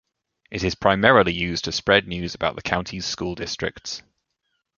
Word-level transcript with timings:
It 0.49 0.63
is 0.63 0.73
primarily 0.73 1.31
used 1.31 1.65
to 1.65 1.71
spread 1.71 2.07
news 2.07 2.33
about 2.33 2.55
the 2.55 2.63
county's 2.63 3.05
school 3.05 3.35
districts. 3.35 4.01